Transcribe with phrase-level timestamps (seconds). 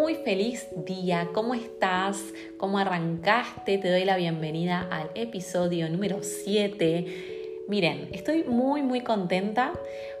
[0.00, 1.28] muy feliz día.
[1.34, 2.16] ¿Cómo estás?
[2.56, 3.76] ¿Cómo arrancaste?
[3.76, 7.64] Te doy la bienvenida al episodio número 7.
[7.68, 9.74] Miren, estoy muy muy contenta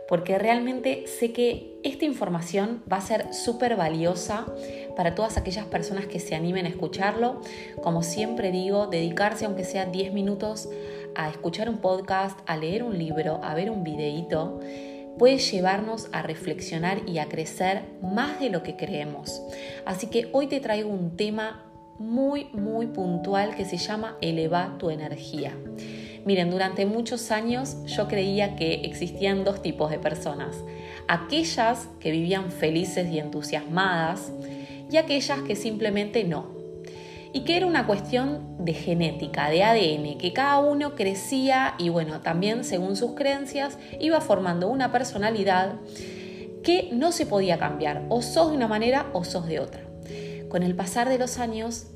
[0.06, 4.44] porque realmente sé que esta información va a ser súper valiosa
[4.98, 7.40] para todas aquellas personas que se animen a escucharlo.
[7.82, 10.68] Como siempre digo, dedicarse aunque sea 10 minutos
[11.14, 14.60] a escuchar un podcast, a leer un libro, a ver un videíto
[15.20, 19.42] puede llevarnos a reflexionar y a crecer más de lo que creemos.
[19.84, 24.88] Así que hoy te traigo un tema muy, muy puntual que se llama Eleva tu
[24.88, 25.54] energía.
[26.24, 30.56] Miren, durante muchos años yo creía que existían dos tipos de personas.
[31.06, 34.32] Aquellas que vivían felices y entusiasmadas
[34.90, 36.46] y aquellas que simplemente no,
[37.32, 42.20] y que era una cuestión de genética, de ADN, que cada uno crecía y bueno,
[42.20, 45.74] también según sus creencias iba formando una personalidad
[46.62, 49.82] que no se podía cambiar, o sos de una manera o sos de otra.
[50.48, 51.86] Con el pasar de los años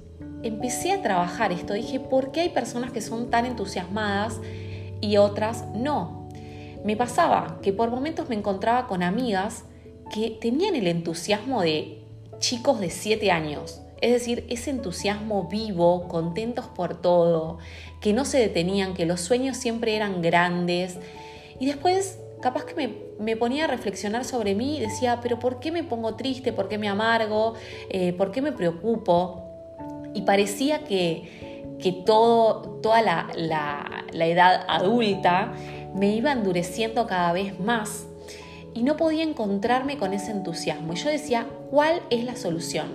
[0.43, 4.41] empecé a trabajar esto, dije, ¿por qué hay personas que son tan entusiasmadas
[5.01, 6.29] y otras no?
[6.85, 9.65] Me pasaba que por momentos me encontraba con amigas
[10.13, 12.03] que tenían el entusiasmo de
[12.39, 17.59] chicos de 7 años, es decir, ese entusiasmo vivo, contentos por todo,
[18.01, 20.99] que no se detenían, que los sueños siempre eran grandes.
[21.59, 25.73] Y después, capaz que me, ponía a reflexionar sobre mí y decía, pero ¿por qué
[25.73, 26.53] me pongo triste?
[26.53, 27.55] ¿Por qué me amargo?
[27.89, 29.43] Eh, ¿Por qué me preocupo?
[30.15, 33.29] Y parecía que, que toda la,
[34.13, 35.53] la edad adulta
[35.95, 38.07] me iba endureciendo cada vez más
[38.75, 40.93] y no podía encontrarme con ese entusiasmo.
[40.93, 42.89] Y yo decía, ¿cuál es la solución?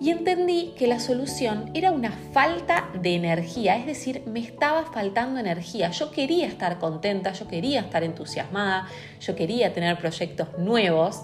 [0.00, 5.40] Y entendí que la solución era una falta de energía, es decir, me estaba faltando
[5.40, 5.90] energía.
[5.90, 8.88] Yo quería estar contenta, yo quería estar entusiasmada,
[9.20, 11.22] yo quería tener proyectos nuevos,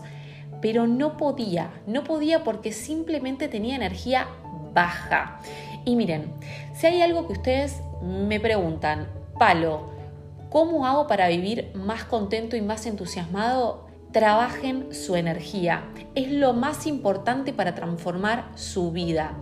[0.60, 4.28] pero no podía, no podía porque simplemente tenía energía
[4.72, 5.41] baja.
[5.84, 6.32] Y miren,
[6.75, 9.91] si hay algo que ustedes me preguntan, Palo,
[10.50, 13.90] ¿cómo hago para vivir más contento y más entusiasmado?
[14.12, 15.84] Trabajen su energía.
[16.15, 19.37] Es lo más importante para transformar su vida.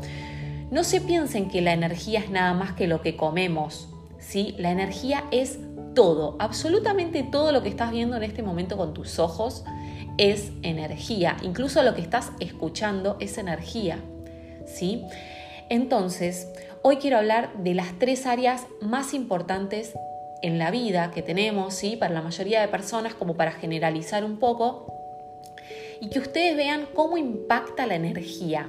[0.71, 3.89] No se piensen que la energía es nada más que lo que comemos.
[4.19, 4.55] ¿sí?
[4.59, 5.59] La energía es
[5.95, 9.65] todo, absolutamente todo lo que estás viendo en este momento con tus ojos
[10.19, 11.37] es energía.
[11.43, 13.99] Incluso lo que estás escuchando es energía.
[14.67, 15.05] ¿sí?
[15.71, 16.49] Entonces,
[16.83, 19.95] hoy quiero hablar de las tres áreas más importantes
[20.43, 21.97] en la vida que tenemos, ¿sí?
[21.97, 24.93] para la mayoría de personas, como para generalizar un poco,
[26.01, 28.69] y que ustedes vean cómo impacta la energía.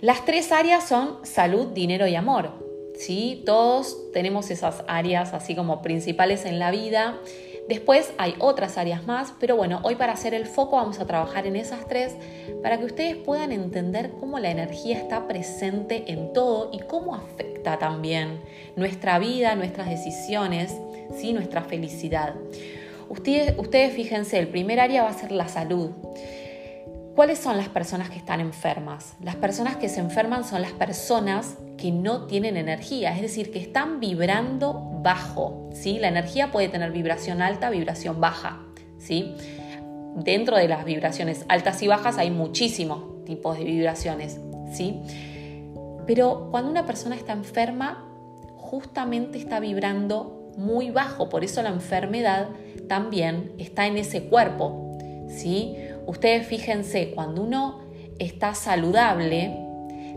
[0.00, 2.50] Las tres áreas son salud, dinero y amor.
[2.98, 3.42] ¿sí?
[3.46, 7.20] Todos tenemos esas áreas así como principales en la vida
[7.68, 11.46] Después hay otras áreas más, pero bueno, hoy para hacer el foco vamos a trabajar
[11.46, 12.14] en esas tres
[12.62, 17.78] para que ustedes puedan entender cómo la energía está presente en todo y cómo afecta
[17.78, 18.40] también
[18.74, 20.76] nuestra vida, nuestras decisiones,
[21.16, 21.32] ¿sí?
[21.32, 22.34] nuestra felicidad.
[23.08, 25.90] Ustedes, ustedes fíjense, el primer área va a ser la salud.
[27.14, 29.16] ¿Cuáles son las personas que están enfermas?
[29.20, 33.58] Las personas que se enferman son las personas que no tienen energía, es decir, que
[33.58, 35.68] están vibrando bajo.
[35.74, 35.98] ¿sí?
[35.98, 38.62] La energía puede tener vibración alta, vibración baja.
[38.98, 39.34] ¿sí?
[40.16, 44.40] Dentro de las vibraciones altas y bajas hay muchísimos tipos de vibraciones.
[44.72, 45.02] ¿sí?
[46.06, 48.08] Pero cuando una persona está enferma,
[48.56, 52.48] justamente está vibrando muy bajo, por eso la enfermedad
[52.88, 54.96] también está en ese cuerpo.
[55.28, 55.76] ¿sí?
[56.06, 57.80] Ustedes fíjense, cuando uno
[58.18, 59.56] está saludable,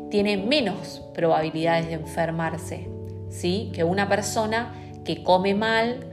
[0.09, 2.88] tiene menos probabilidades de enfermarse,
[3.29, 3.72] ¿sí?
[3.73, 4.73] Que una persona
[5.03, 6.06] que come mal,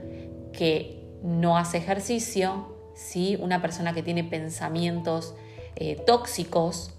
[0.51, 3.37] que no hace ejercicio, ¿sí?
[3.39, 5.35] Una persona que tiene pensamientos
[5.75, 6.91] eh, tóxicos,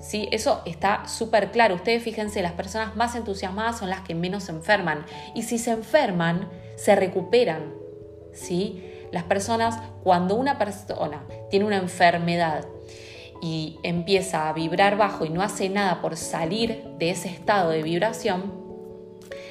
[0.00, 0.28] ¿sí?
[0.32, 1.76] Eso está súper claro.
[1.76, 5.04] Ustedes fíjense, las personas más entusiasmadas son las que menos se enferman.
[5.34, 7.72] Y si se enferman, se recuperan,
[8.32, 8.89] ¿sí?
[9.12, 12.64] Las personas, cuando una persona tiene una enfermedad
[13.42, 17.82] y empieza a vibrar bajo y no hace nada por salir de ese estado de
[17.82, 18.60] vibración,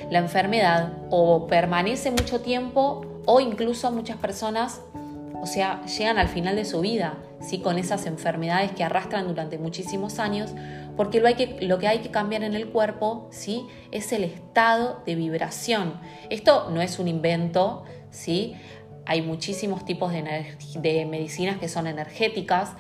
[0.09, 4.81] la enfermedad o permanece mucho tiempo o incluso muchas personas,
[5.41, 7.59] o sea, llegan al final de su vida, ¿sí?
[7.59, 10.51] con esas enfermedades que arrastran durante muchísimos años,
[10.97, 13.65] porque lo, hay que, lo que hay que cambiar en el cuerpo ¿sí?
[13.91, 16.00] es el estado de vibración.
[16.29, 18.56] Esto no es un invento, ¿sí?
[19.09, 22.73] Hay muchísimos tipos de, medicinas que son energéticas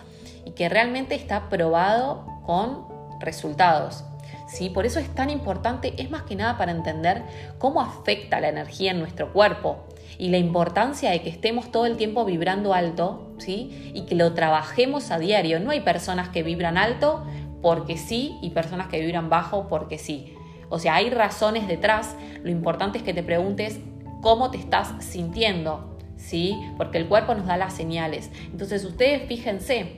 [0.45, 2.85] y que realmente está probado con
[3.19, 4.03] resultados.
[4.47, 4.69] ¿sí?
[4.69, 7.23] Por eso es tan importante, es más que nada para entender
[7.57, 9.87] cómo afecta la energía en nuestro cuerpo
[10.19, 13.91] y la importancia de que estemos todo el tiempo vibrando alto ¿sí?
[13.95, 15.59] y que lo trabajemos a diario.
[15.59, 17.25] No hay personas que vibran alto
[17.63, 20.35] porque sí y personas que vibran bajo porque sí.
[20.69, 22.15] O sea, hay razones detrás.
[22.43, 23.79] Lo importante es que te preguntes
[24.21, 25.88] cómo te estás sintiendo,
[26.19, 26.59] ¿sí?
[26.77, 28.29] Porque el cuerpo nos da las señales.
[28.51, 29.95] Entonces, ustedes fíjense,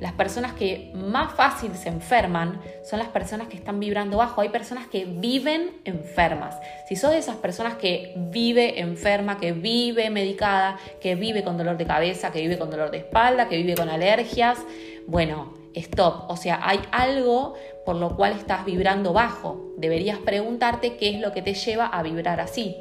[0.00, 4.40] las personas que más fácil se enferman son las personas que están vibrando bajo.
[4.40, 6.56] Hay personas que viven enfermas.
[6.88, 11.76] Si sos de esas personas que vive enferma, que vive medicada, que vive con dolor
[11.76, 14.58] de cabeza, que vive con dolor de espalda, que vive con alergias,
[15.06, 16.30] bueno, stop.
[16.30, 17.54] O sea, hay algo
[17.84, 19.72] por lo cual estás vibrando bajo.
[19.76, 22.76] Deberías preguntarte qué es lo que te lleva a vibrar así.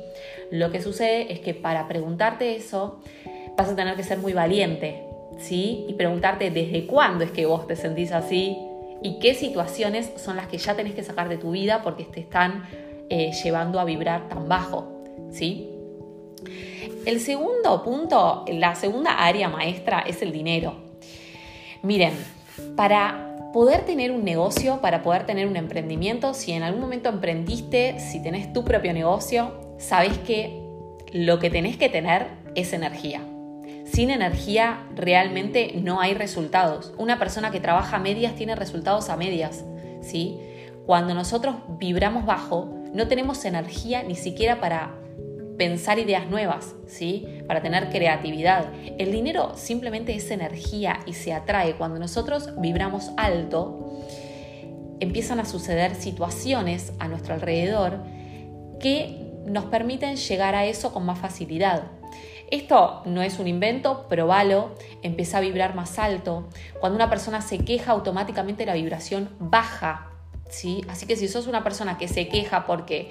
[0.52, 3.00] Lo que sucede es que para preguntarte eso
[3.58, 5.04] vas a tener que ser muy valiente,
[5.38, 5.86] ¿sí?
[5.88, 8.58] Y preguntarte desde cuándo es que vos te sentís así
[9.02, 12.22] y qué situaciones son las que ya tenés que sacar de tu vida porque te
[12.22, 12.64] están
[13.10, 15.70] eh, llevando a vibrar tan bajo, ¿sí?
[17.06, 20.76] El segundo punto, la segunda área maestra es el dinero.
[21.82, 22.14] Miren,
[22.78, 28.00] para poder tener un negocio, para poder tener un emprendimiento, si en algún momento emprendiste,
[28.00, 30.60] si tenés tu propio negocio, sabes que
[31.14, 33.22] lo que tenés que tener es energía.
[33.86, 36.94] Sin energía realmente no hay resultados.
[36.98, 39.64] Una persona que trabaja a medias tiene resultados a medias,
[40.02, 40.40] ¿sí?
[40.88, 44.96] Cuando nosotros vibramos bajo, no tenemos energía ni siquiera para
[45.58, 47.26] pensar ideas nuevas, ¿sí?
[47.48, 48.66] Para tener creatividad.
[48.98, 51.76] El dinero simplemente es energía y se atrae.
[51.76, 54.02] Cuando nosotros vibramos alto,
[55.00, 58.00] empiezan a suceder situaciones a nuestro alrededor
[58.80, 61.84] que nos permiten llegar a eso con más facilidad.
[62.52, 66.50] Esto no es un invento, probalo, empieza a vibrar más alto.
[66.80, 70.13] Cuando una persona se queja, automáticamente la vibración baja.
[70.54, 70.84] ¿Sí?
[70.88, 73.10] Así que si sos una persona que se queja porque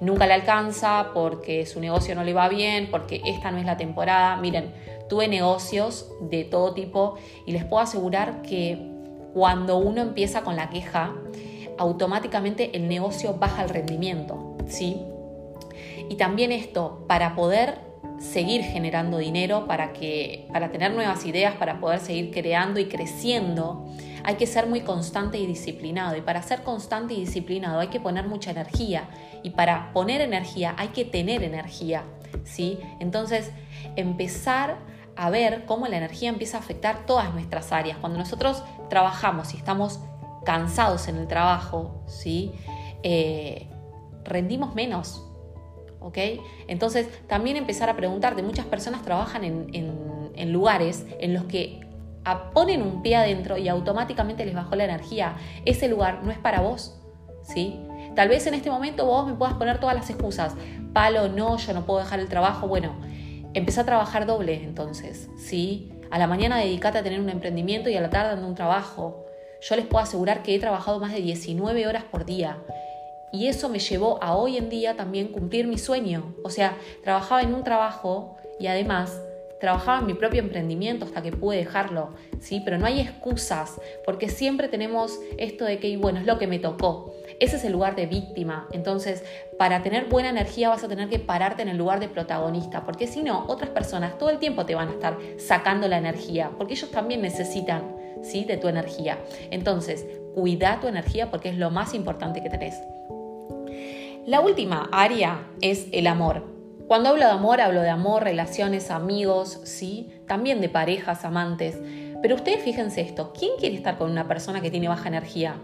[0.00, 3.76] nunca le alcanza, porque su negocio no le va bien, porque esta no es la
[3.76, 4.36] temporada.
[4.36, 4.72] Miren,
[5.08, 8.78] tuve negocios de todo tipo y les puedo asegurar que
[9.34, 11.14] cuando uno empieza con la queja,
[11.76, 15.00] automáticamente el negocio baja el rendimiento, ¿sí?
[16.08, 17.78] Y también esto, para poder
[18.20, 23.86] seguir generando dinero, para, que, para tener nuevas ideas, para poder seguir creando y creciendo,
[24.24, 26.16] hay que ser muy constante y disciplinado.
[26.16, 29.08] Y para ser constante y disciplinado hay que poner mucha energía.
[29.42, 32.04] Y para poner energía hay que tener energía.
[32.44, 32.78] ¿sí?
[33.00, 33.52] Entonces,
[33.96, 34.78] empezar
[35.16, 37.98] a ver cómo la energía empieza a afectar todas nuestras áreas.
[37.98, 40.00] Cuando nosotros trabajamos y estamos
[40.44, 42.52] cansados en el trabajo, ¿sí?
[43.02, 43.68] Eh,
[44.24, 45.22] rendimos menos.
[46.00, 46.18] ¿ok?
[46.66, 51.83] Entonces, también empezar a preguntarte, muchas personas trabajan en lugares en los que
[52.52, 55.36] ponen un pie adentro y automáticamente les bajó la energía.
[55.64, 56.98] Ese lugar no es para vos,
[57.42, 57.80] ¿sí?
[58.14, 60.54] Tal vez en este momento vos me puedas poner todas las excusas.
[60.92, 62.68] Palo, no, yo no puedo dejar el trabajo.
[62.68, 62.94] Bueno,
[63.52, 65.92] empecé a trabajar doble entonces, ¿sí?
[66.10, 69.24] A la mañana dedicate a tener un emprendimiento y a la tarde ando un trabajo.
[69.60, 72.58] Yo les puedo asegurar que he trabajado más de 19 horas por día.
[73.32, 76.36] Y eso me llevó a hoy en día también cumplir mi sueño.
[76.44, 79.20] O sea, trabajaba en un trabajo y además
[79.60, 82.10] trabajaba en mi propio emprendimiento hasta que pude dejarlo,
[82.40, 82.62] ¿sí?
[82.64, 86.58] Pero no hay excusas, porque siempre tenemos esto de que, bueno, es lo que me
[86.58, 87.14] tocó.
[87.40, 88.68] Ese es el lugar de víctima.
[88.72, 89.24] Entonces,
[89.58, 93.06] para tener buena energía vas a tener que pararte en el lugar de protagonista, porque
[93.06, 96.74] si no, otras personas todo el tiempo te van a estar sacando la energía, porque
[96.74, 98.44] ellos también necesitan, ¿sí?
[98.44, 99.18] De tu energía.
[99.50, 102.74] Entonces, cuida tu energía porque es lo más importante que tenés.
[104.26, 106.53] La última área es el amor.
[106.86, 111.78] Cuando hablo de amor, hablo de amor, relaciones, amigos, sí, también de parejas, amantes.
[112.20, 115.56] Pero ustedes fíjense esto, ¿quién quiere estar con una persona que tiene baja energía?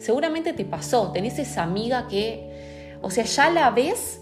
[0.00, 4.20] Seguramente te pasó, tenés esa amiga que, o sea, ya la ves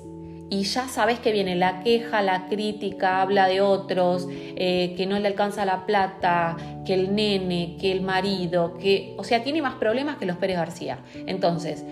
[0.51, 5.19] y ya sabes que viene la queja, la crítica, habla de otros, eh, que no
[5.19, 9.77] le alcanza la plata, que el nene, que el marido, que, o sea, tiene más
[9.77, 10.99] problemas que los Pérez García.
[11.27, 11.85] Entonces,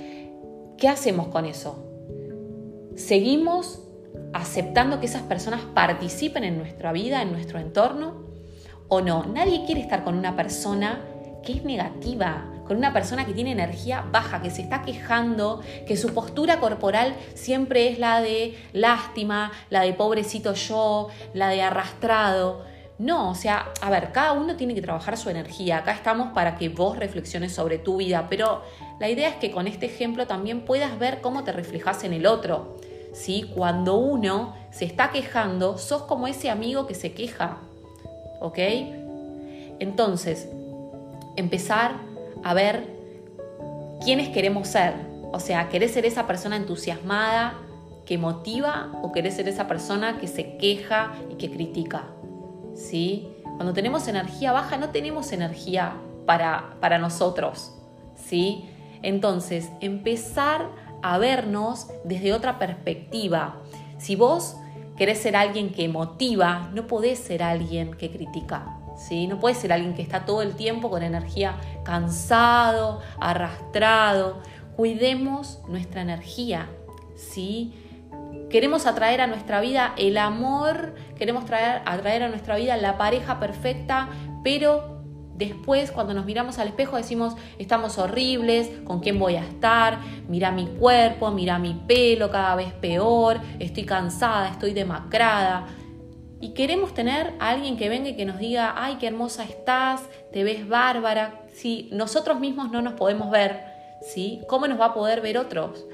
[0.77, 1.87] ¿qué hacemos con eso?
[2.97, 3.90] Seguimos
[4.33, 8.25] aceptando que esas personas participen en nuestra vida, en nuestro entorno,
[8.89, 9.25] o no.
[9.25, 11.01] Nadie quiere estar con una persona
[11.43, 15.97] que es negativa, con una persona que tiene energía baja, que se está quejando, que
[15.97, 22.65] su postura corporal siempre es la de lástima, la de pobrecito yo, la de arrastrado.
[22.99, 25.79] No, o sea, a ver, cada uno tiene que trabajar su energía.
[25.79, 28.63] Acá estamos para que vos reflexiones sobre tu vida, pero
[29.01, 32.27] la idea es que con este ejemplo también puedas ver cómo te reflejas en el
[32.27, 32.77] otro.
[33.13, 33.51] ¿Sí?
[33.55, 37.59] Cuando uno se está quejando, sos como ese amigo que se queja,
[38.41, 38.59] ¿ok?
[39.79, 40.49] Entonces,
[41.37, 41.93] empezar
[42.43, 42.87] a ver
[44.05, 44.95] quiénes queremos ser.
[45.33, 47.55] O sea, ¿querés ser esa persona entusiasmada
[48.07, 52.05] que motiva o querés ser esa persona que se queja y que critica?
[52.75, 53.29] ¿Sí?
[53.57, 55.95] Cuando tenemos energía baja no tenemos energía
[56.27, 57.73] para, para nosotros.
[58.17, 58.69] ¿sí?
[59.03, 63.57] Entonces, empezar a vernos desde otra perspectiva.
[63.99, 64.57] Si vos
[64.97, 68.77] querés ser alguien que motiva, no podés ser alguien que critica.
[68.97, 69.27] ¿Sí?
[69.27, 74.43] No puedes ser alguien que está todo el tiempo con energía cansado, arrastrado.
[74.77, 76.69] Cuidemos nuestra energía,
[77.17, 77.73] ¿sí?
[78.51, 83.41] Queremos atraer a nuestra vida el amor, queremos traer, atraer a nuestra vida la pareja
[83.41, 84.09] perfecta,
[84.43, 84.90] pero
[85.41, 89.99] Después, cuando nos miramos al espejo, decimos, estamos horribles, ¿con quién voy a estar?
[90.29, 95.67] Mira mi cuerpo, mira mi pelo cada vez peor, estoy cansada, estoy demacrada.
[96.43, 100.03] Y queremos tener a alguien que venga y que nos diga, ay, qué hermosa estás,
[100.31, 101.47] te ves bárbara.
[101.55, 103.65] Si nosotros mismos no nos podemos ver,
[104.03, 104.43] ¿sí?
[104.47, 105.87] ¿Cómo nos va a poder ver otros?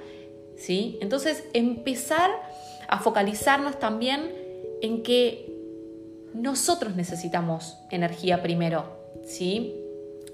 [0.57, 0.99] ¿Sí?
[1.01, 2.31] Entonces, empezar
[2.89, 4.35] a focalizarnos también
[4.83, 5.53] en que
[6.35, 9.75] nosotros necesitamos energía primero, ¿sí?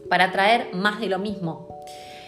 [0.08, 1.68] Para traer más de lo mismo.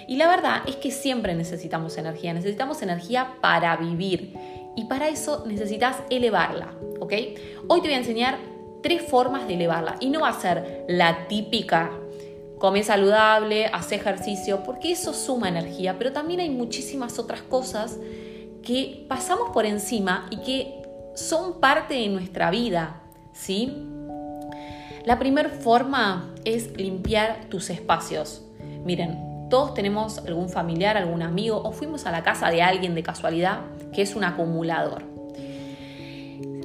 [0.09, 4.35] Y la verdad es que siempre necesitamos energía, necesitamos energía para vivir
[4.77, 7.13] y para eso necesitas elevarla, ¿ok?
[7.69, 8.39] Hoy te voy a enseñar
[8.83, 11.91] tres formas de elevarla y no va a ser la típica
[12.59, 17.99] come saludable, hace ejercicio, porque eso suma energía, pero también hay muchísimas otras cosas
[18.63, 20.83] que pasamos por encima y que
[21.15, 23.03] son parte de nuestra vida,
[23.35, 23.94] ¿sí?
[25.05, 28.43] La primera forma es limpiar tus espacios.
[28.85, 33.03] Miren, todos tenemos algún familiar, algún amigo o fuimos a la casa de alguien de
[33.03, 33.61] casualidad
[33.93, 35.03] que es un acumulador.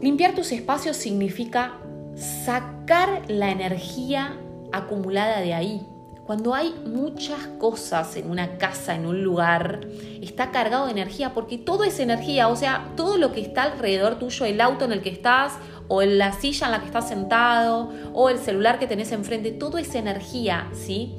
[0.02, 1.74] Limpiar tus espacios significa
[2.16, 4.38] sacar la energía
[4.72, 5.86] acumulada de ahí.
[6.30, 9.88] Cuando hay muchas cosas en una casa, en un lugar,
[10.22, 14.20] está cargado de energía porque todo es energía, o sea, todo lo que está alrededor
[14.20, 15.54] tuyo, el auto en el que estás
[15.88, 19.50] o en la silla en la que estás sentado, o el celular que tenés enfrente,
[19.50, 21.16] todo es energía, ¿sí?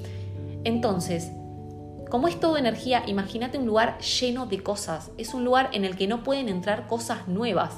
[0.63, 1.33] Entonces,
[2.09, 5.11] como es todo energía, imagínate un lugar lleno de cosas.
[5.19, 7.75] Es un lugar en el que no pueden entrar cosas nuevas.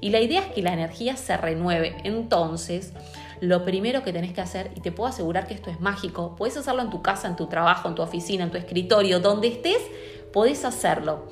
[0.00, 1.98] Y la idea es que la energía se renueve.
[2.02, 2.92] Entonces,
[3.42, 6.56] lo primero que tenés que hacer, y te puedo asegurar que esto es mágico, puedes
[6.56, 9.82] hacerlo en tu casa, en tu trabajo, en tu oficina, en tu escritorio, donde estés,
[10.32, 11.26] podés hacerlo.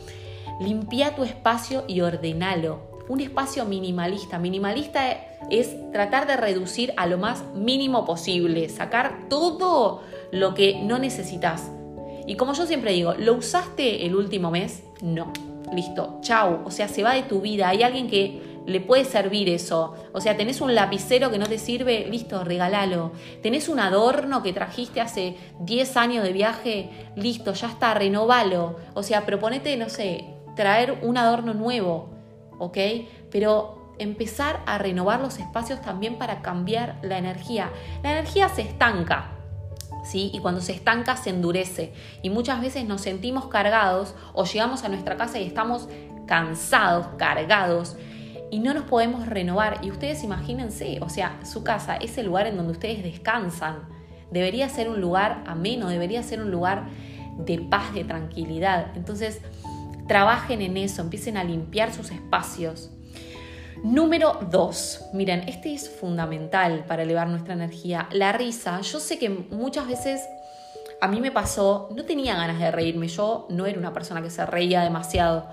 [0.60, 4.38] Limpia tu espacio y ordenalo un espacio minimalista.
[4.38, 5.10] Minimalista
[5.50, 11.72] es tratar de reducir a lo más mínimo posible, sacar todo lo que no necesitas.
[12.28, 14.84] Y como yo siempre digo, ¿lo usaste el último mes?
[15.02, 15.32] No.
[15.74, 16.60] Listo, chau.
[16.64, 17.68] O sea, se va de tu vida.
[17.68, 19.94] Hay alguien que le puede servir eso.
[20.12, 23.12] O sea, tenés un lapicero que no te sirve, listo, regálalo.
[23.42, 28.76] Tenés un adorno que trajiste hace 10 años de viaje, listo, ya está, renovalo.
[28.94, 30.24] O sea, proponete, no sé,
[30.54, 32.20] traer un adorno nuevo.
[32.60, 32.76] ¿ok?
[33.30, 37.70] Pero empezar a renovar los espacios también para cambiar la energía.
[38.02, 39.32] La energía se estanca,
[40.04, 40.30] ¿sí?
[40.32, 41.92] Y cuando se estanca se endurece.
[42.22, 45.88] Y muchas veces nos sentimos cargados o llegamos a nuestra casa y estamos
[46.26, 47.96] cansados, cargados.
[48.50, 49.80] Y no nos podemos renovar.
[49.82, 53.88] Y ustedes imagínense, o sea, su casa es el lugar en donde ustedes descansan.
[54.30, 56.88] Debería ser un lugar ameno, debería ser un lugar
[57.38, 58.88] de paz, de tranquilidad.
[58.96, 59.40] Entonces,
[60.10, 62.90] Trabajen en eso, empiecen a limpiar sus espacios.
[63.84, 68.08] Número dos, miren, este es fundamental para elevar nuestra energía.
[68.10, 70.20] La risa, yo sé que muchas veces
[71.00, 74.30] a mí me pasó, no tenía ganas de reírme, yo no era una persona que
[74.30, 75.46] se reía demasiado.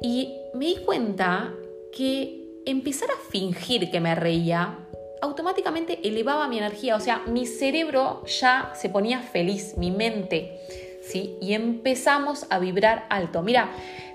[0.00, 1.52] Y me di cuenta
[1.96, 4.78] que empezar a fingir que me reía
[5.22, 10.58] automáticamente elevaba mi energía, o sea, mi cerebro ya se ponía feliz, mi mente.
[11.14, 13.42] Y empezamos a vibrar alto.
[13.42, 13.70] Mira,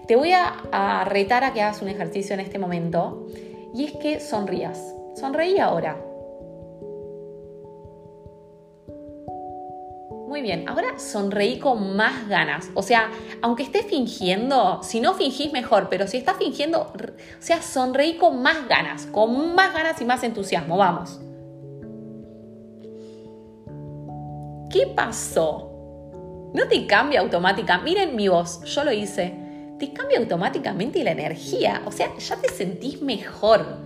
[0.07, 3.27] te voy a, retar a que hagas un ejercicio en este momento
[3.73, 4.95] y es que sonrías.
[5.15, 6.06] Sonreí ahora.
[10.37, 12.69] Muy bien, ahora sonreí con más ganas.
[12.75, 13.09] O sea,
[13.41, 16.93] aunque estés fingiendo, si no fingís mejor, pero si estás fingiendo, o
[17.39, 20.77] sea, sonreí con más ganas, con más ganas y más entusiasmo.
[20.77, 21.19] Vamos.
[24.69, 25.73] ¿Qué pasó?
[26.53, 27.83] no te cambia automáticamente.
[27.83, 29.33] Miren mi voz, yo lo hice.
[29.79, 31.81] Te cambia automáticamente la energía.
[31.87, 33.79] O sea, ya te sentís mejor.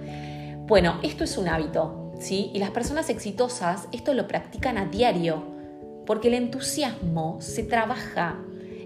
[0.67, 2.51] Bueno, esto es un hábito, ¿sí?
[2.53, 5.60] Y las personas exitosas esto lo practican a diario.
[6.05, 8.37] Porque el entusiasmo se trabaja.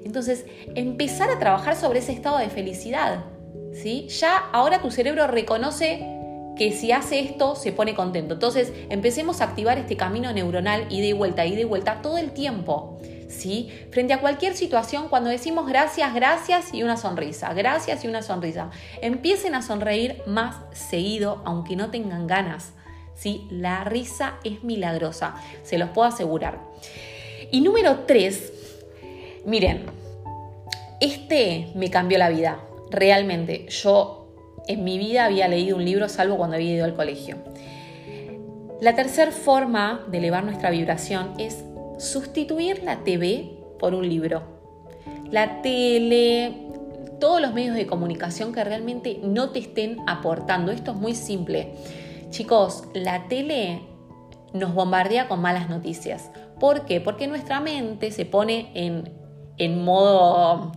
[0.03, 0.45] Entonces,
[0.75, 3.25] empezar a trabajar sobre ese estado de felicidad.
[3.73, 4.07] ¿sí?
[4.07, 6.11] Ya ahora tu cerebro reconoce
[6.55, 8.35] que si hace esto se pone contento.
[8.35, 12.31] Entonces, empecemos a activar este camino neuronal y de vuelta, y de vuelta todo el
[12.31, 12.99] tiempo.
[13.27, 13.69] ¿sí?
[13.91, 18.69] Frente a cualquier situación, cuando decimos gracias, gracias y una sonrisa, gracias y una sonrisa,
[19.01, 22.73] empiecen a sonreír más seguido, aunque no tengan ganas,
[23.15, 23.47] ¿sí?
[23.49, 26.59] La risa es milagrosa, se los puedo asegurar.
[27.51, 28.51] Y número tres,
[29.45, 29.83] Miren,
[30.99, 33.67] este me cambió la vida, realmente.
[33.69, 34.25] Yo
[34.67, 37.37] en mi vida había leído un libro salvo cuando había ido al colegio.
[38.81, 41.63] La tercera forma de elevar nuestra vibración es
[41.99, 44.41] sustituir la TV por un libro.
[45.29, 46.69] La tele,
[47.19, 50.71] todos los medios de comunicación que realmente no te estén aportando.
[50.71, 51.75] Esto es muy simple.
[52.35, 53.79] Chicos, la tele
[54.51, 56.31] nos bombardea con malas noticias.
[56.59, 56.99] ¿Por qué?
[56.99, 59.13] Porque nuestra mente se pone en,
[59.55, 60.73] en, modo,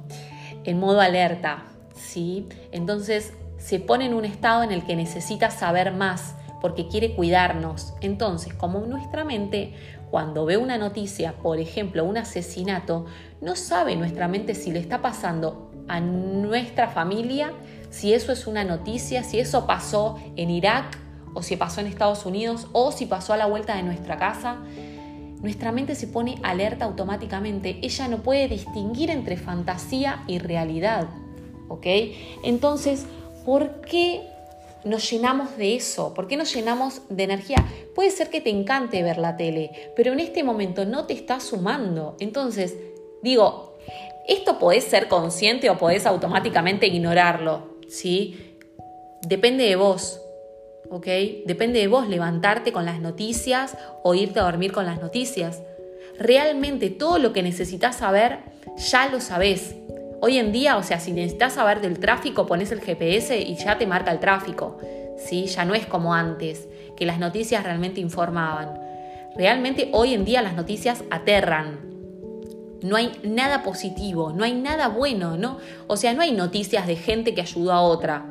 [0.62, 1.64] en modo alerta.
[1.96, 2.46] ¿sí?
[2.70, 7.92] Entonces se pone en un estado en el que necesita saber más porque quiere cuidarnos.
[8.02, 9.74] Entonces, como nuestra mente
[10.12, 13.06] cuando ve una noticia, por ejemplo, un asesinato,
[13.40, 17.50] no sabe nuestra mente si le está pasando a nuestra familia,
[17.90, 21.07] si eso es una noticia, si eso pasó en Irak
[21.38, 24.56] o si pasó en Estados Unidos o si pasó a la vuelta de nuestra casa.
[25.40, 27.78] Nuestra mente se pone alerta automáticamente.
[27.80, 31.08] Ella no puede distinguir entre fantasía y realidad.
[31.68, 31.86] ¿Ok?
[32.42, 33.06] Entonces,
[33.44, 34.26] ¿por qué
[34.84, 36.12] nos llenamos de eso?
[36.12, 37.64] ¿Por qué nos llenamos de energía?
[37.94, 41.38] Puede ser que te encante ver la tele, pero en este momento no te está
[41.38, 42.16] sumando.
[42.18, 42.76] Entonces,
[43.22, 43.76] digo,
[44.26, 48.56] esto podés ser consciente o podés automáticamente ignorarlo, ¿sí?
[49.22, 50.20] Depende de vos,
[50.90, 51.06] ¿ok?
[51.46, 55.62] Depende de vos levantarte con las noticias o irte a dormir con las noticias.
[56.18, 58.38] Realmente todo lo que necesitas saber
[58.76, 59.74] ya lo sabés.
[60.20, 63.78] Hoy en día, o sea, si necesitas saber del tráfico, pones el GPS y ya
[63.78, 64.78] te marca el tráfico.
[65.18, 65.46] ¿sí?
[65.46, 68.80] Ya no es como antes, que las noticias realmente informaban.
[69.36, 71.80] Realmente hoy en día las noticias aterran.
[72.82, 75.58] No hay nada positivo, no hay nada bueno, ¿no?
[75.88, 78.24] O sea, no hay noticias de gente que ayudó a otra,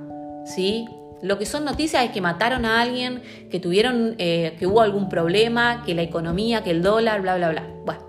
[0.45, 0.87] ¿sí?
[1.21, 5.09] Lo que son noticias es que mataron a alguien, que tuvieron, eh, que hubo algún
[5.09, 7.63] problema, que la economía, que el dólar, bla, bla, bla.
[7.86, 8.01] Bueno,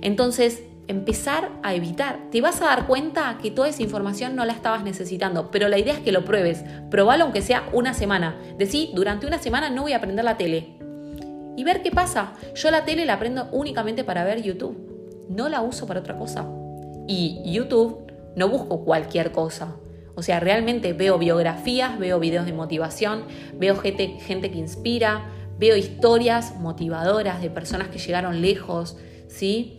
[0.00, 2.18] entonces empezar a evitar.
[2.30, 5.78] Te vas a dar cuenta que toda esa información no la estabas necesitando, pero la
[5.78, 6.64] idea es que lo pruebes.
[6.90, 8.36] Probalo aunque sea una semana.
[8.58, 10.76] Decí, durante una semana no voy a aprender la tele.
[11.56, 12.34] Y ver qué pasa.
[12.54, 15.26] Yo la tele la aprendo únicamente para ver YouTube.
[15.28, 16.46] No la uso para otra cosa.
[17.08, 19.74] Y YouTube no busco cualquier cosa.
[20.16, 23.24] O sea, realmente veo biografías, veo videos de motivación,
[23.54, 28.96] veo gente, gente que inspira, veo historias motivadoras de personas que llegaron lejos,
[29.28, 29.78] ¿sí?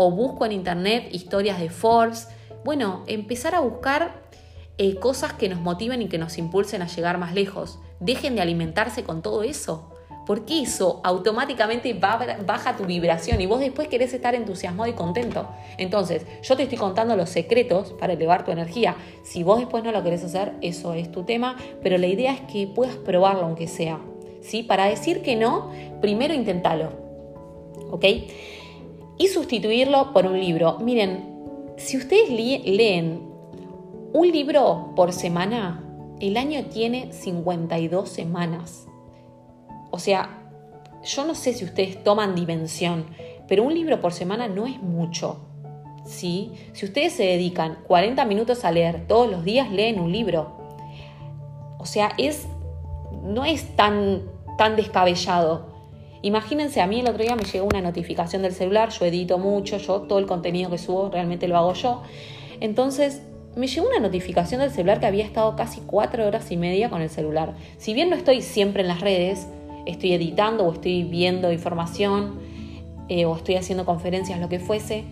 [0.00, 2.28] o busco en internet historias de Forbes.
[2.64, 4.22] Bueno, empezar a buscar
[4.78, 7.80] eh, cosas que nos motiven y que nos impulsen a llegar más lejos.
[7.98, 9.90] Dejen de alimentarse con todo eso.
[10.28, 15.48] Porque eso automáticamente baja tu vibración y vos después querés estar entusiasmado y contento.
[15.76, 18.94] Entonces, yo te estoy contando los secretos para elevar tu energía.
[19.24, 22.42] Si vos después no lo querés hacer, eso es tu tema, pero la idea es
[22.42, 23.98] que puedas probarlo aunque sea.
[24.40, 24.62] ¿sí?
[24.62, 26.92] Para decir que no, primero inténtalo.
[27.90, 28.04] ¿Ok?
[29.18, 30.78] y sustituirlo por un libro.
[30.78, 31.24] Miren,
[31.76, 33.20] si ustedes leen
[34.12, 35.84] un libro por semana,
[36.20, 38.87] el año tiene 52 semanas.
[39.90, 40.42] O sea,
[41.04, 43.06] yo no sé si ustedes toman dimensión,
[43.46, 45.48] pero un libro por semana no es mucho.
[46.08, 46.52] ¿sí?
[46.72, 50.56] Si ustedes se dedican 40 minutos a leer todos los días, leen un libro.
[51.78, 52.46] O sea, es,
[53.22, 54.22] no es tan,
[54.56, 55.68] tan descabellado.
[56.22, 59.76] Imagínense, a mí el otro día me llegó una notificación del celular, yo edito mucho,
[59.78, 62.02] yo todo el contenido que subo realmente lo hago yo.
[62.60, 63.22] Entonces
[63.54, 67.02] me llegó una notificación del celular que había estado casi cuatro horas y media con
[67.02, 67.54] el celular.
[67.76, 69.46] Si bien no estoy siempre en las redes,
[69.88, 72.38] estoy editando o estoy viendo información
[73.08, 75.04] eh, o estoy haciendo conferencias, lo que fuese,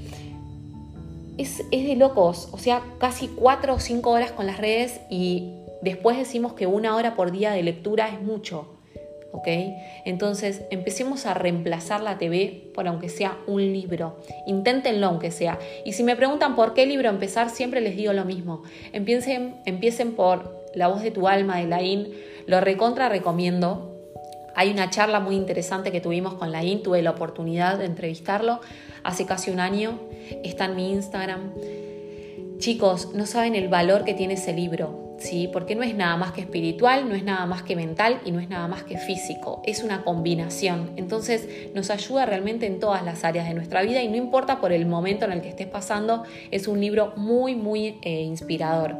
[1.39, 2.49] es, es de locos.
[2.53, 6.95] O sea, casi cuatro o cinco horas con las redes y después decimos que una
[6.95, 8.77] hora por día de lectura es mucho.
[9.33, 9.49] ¿ok?
[10.05, 14.17] Entonces empecemos a reemplazar la TV por aunque sea un libro.
[14.47, 15.59] Inténtenlo aunque sea.
[15.85, 18.63] Y si me preguntan por qué libro empezar, siempre les digo lo mismo.
[18.93, 22.09] Empiecen, empiecen por La voz de tu alma de Laín.
[22.47, 23.96] Lo recontra recomiendo.
[24.57, 28.61] Hay una charla muy interesante que tuvimos con Laín, tuve la oportunidad de entrevistarlo
[29.05, 30.01] hace casi un año.
[30.43, 31.53] Está en mi Instagram.
[32.59, 35.49] Chicos, no saben el valor que tiene ese libro ¿sí?
[35.53, 38.41] Porque no es nada más que espiritual, no es nada más que mental y no
[38.41, 40.91] es nada más que físico, es una combinación.
[40.97, 44.73] Entonces nos ayuda realmente en todas las áreas de nuestra vida y no importa por
[44.73, 48.97] el momento en el que estés pasando, es un libro muy, muy eh, inspirador.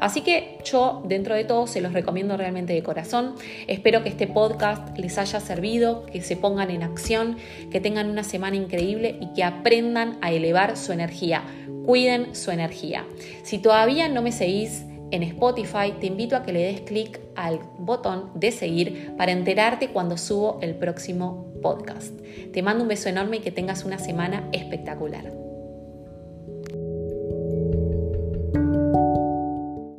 [0.00, 3.34] Así que yo, dentro de todo, se los recomiendo realmente de corazón.
[3.66, 7.36] Espero que este podcast les haya servido, que se pongan en acción,
[7.70, 11.44] que tengan una semana increíble y que aprendan a elevar su energía.
[11.84, 13.04] Cuiden su energía.
[13.42, 17.60] Si todavía no me seguís, en Spotify, te invito a que le des clic al
[17.78, 22.18] botón de seguir para enterarte cuando subo el próximo podcast.
[22.52, 25.49] Te mando un beso enorme y que tengas una semana espectacular.